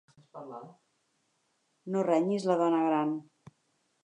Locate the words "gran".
2.89-3.17